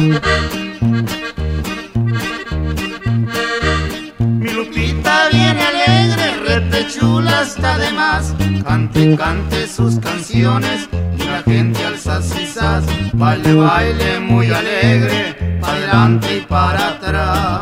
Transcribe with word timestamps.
Mi 0.00 0.16
Lupita 4.50 5.28
viene 5.30 5.62
alegre, 5.62 6.36
rete 6.46 6.86
chula 6.88 7.42
está 7.42 7.76
de 7.76 7.92
más. 7.92 8.34
Cante, 8.64 9.14
cante 9.14 9.68
sus 9.68 9.98
canciones 9.98 10.88
y 11.18 11.24
la 11.24 11.42
gente 11.42 11.84
alza 11.84 12.22
sisas. 12.22 12.86
Baile, 13.12 13.52
baile 13.52 14.20
muy 14.20 14.50
alegre, 14.50 15.58
para 15.60 15.74
adelante 15.74 16.36
y 16.38 16.40
para 16.46 16.88
atrás. 16.88 17.60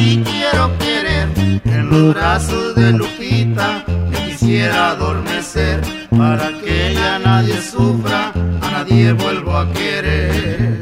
sí 0.00 0.22
quiero 0.24 0.78
querer. 0.78 1.28
En 1.64 1.90
los 1.90 2.14
brazos 2.14 2.74
de 2.74 2.92
Lupita 2.92 3.84
me 4.10 4.18
quisiera 4.30 4.90
adormecer 4.90 5.80
para 6.10 6.48
que 6.60 6.90
ella 6.90 7.18
nadie 7.18 7.60
sufra, 7.60 8.32
a 8.60 8.70
nadie 8.70 9.12
vuelvo 9.12 9.56
a 9.56 9.72
querer. 9.72 10.80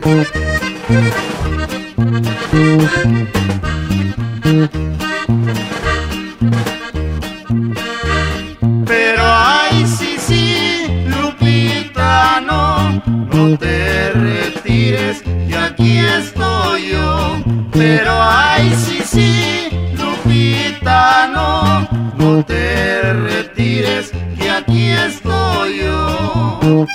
No, 22.29 22.45
te 22.45 23.13
retires, 23.13 24.13
que 24.39 24.51
aquí 24.51 24.91
estoy 24.91 25.79
yo. 25.79 26.87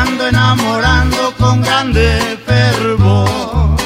Ando 0.00 0.26
enamorando 0.26 1.34
con 1.38 1.60
grande 1.62 2.38
fervor. 2.46 3.76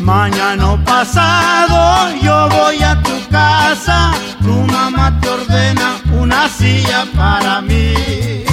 Mañana 0.00 0.82
pasado 0.84 1.78
yo 2.22 2.48
voy 2.48 2.82
a 2.82 2.94
tu 3.02 3.16
casa, 3.30 4.12
tu 4.40 4.54
mamá 4.72 5.06
te 5.20 5.28
ordena 5.28 5.88
una 6.12 6.48
silla 6.48 7.04
para 7.14 7.60
mí. 7.60 8.47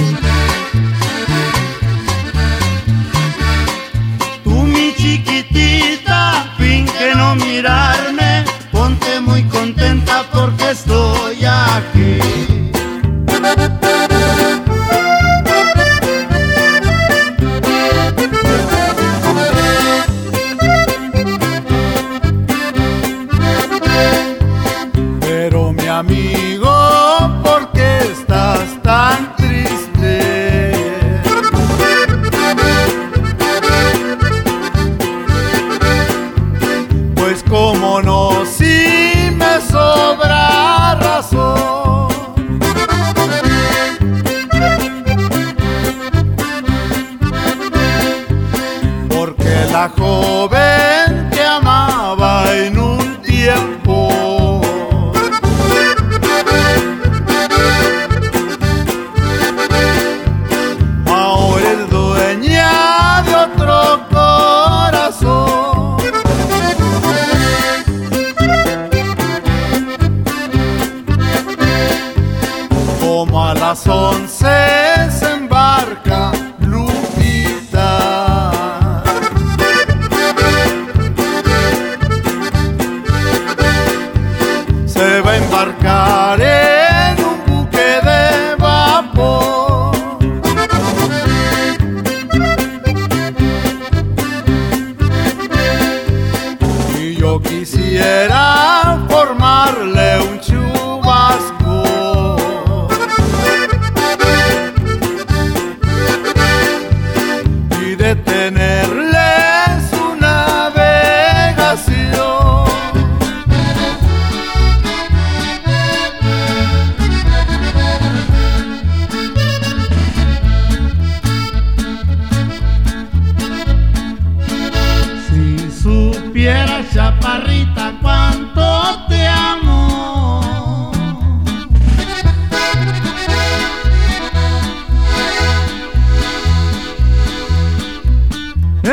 La 49.76 49.90
joven 49.90 51.28
que 51.30 51.42
amaba 51.42 52.44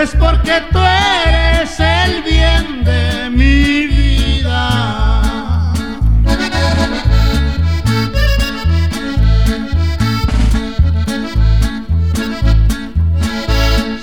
Es 0.04 0.14
porque 0.16 0.62
tú 0.70 0.80
eres 0.80 1.80
el 1.80 2.24
bien 2.24 2.84
de 2.84 3.30
mi 3.30 3.88
vida. 3.88 5.72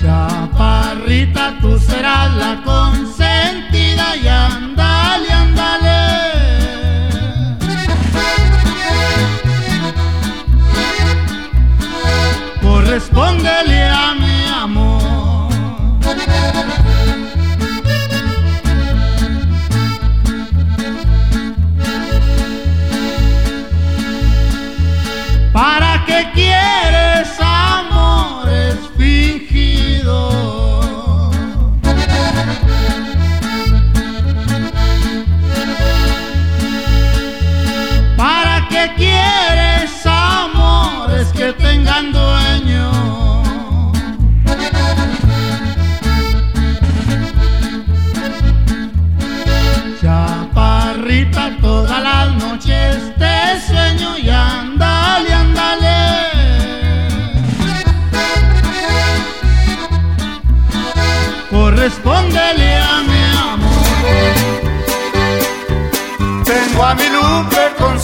Chaparrita, 0.01 1.59
tú 1.61 1.77
serás 1.77 2.33
la 2.33 2.63
consentida 2.65 4.15
y 4.15 4.27
andale, 4.27 5.31
andale. 5.31 6.11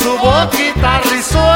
Su 0.08 0.18
boquita 0.20 1.02
risueña. 1.12 1.47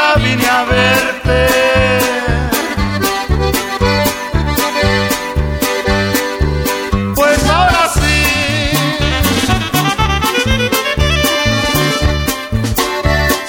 nunca 0.00 0.14
vine 0.16 0.46
a 0.46 0.64
verte. 0.64 1.48
Pues 7.14 7.48
ahora 7.48 7.88
sí, 7.94 8.70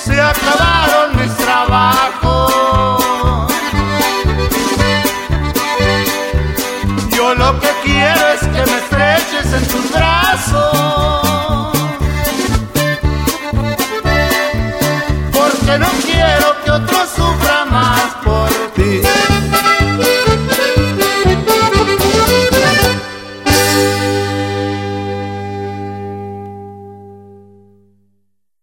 se 0.03 0.21
acabaron 0.21 1.21
mis 1.21 1.35
trabajos. 1.37 3.03
Yo 7.15 7.35
lo 7.35 7.59
que 7.59 7.69
quiero 7.83 8.27
es 8.29 8.41
que 8.41 8.71
me 8.71 8.77
estreches 8.77 9.53
en 9.53 9.67
tus 9.67 9.91
brazos. 9.91 11.21
porque 15.33 15.79
no 15.79 15.87
eu 16.71 16.79
trouxe 16.85 17.30